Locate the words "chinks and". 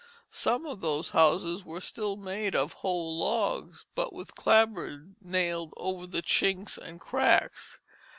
6.23-6.99